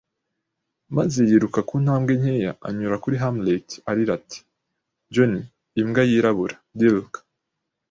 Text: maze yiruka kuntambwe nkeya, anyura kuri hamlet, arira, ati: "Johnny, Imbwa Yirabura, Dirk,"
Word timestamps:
maze 0.95 1.19
yiruka 1.29 1.59
kuntambwe 1.69 2.11
nkeya, 2.19 2.51
anyura 2.67 2.97
kuri 3.03 3.15
hamlet, 3.23 3.67
arira, 3.89 4.11
ati: 4.19 4.39
"Johnny, 5.13 5.41
Imbwa 5.81 6.01
Yirabura, 6.09 6.55
Dirk," 6.79 7.13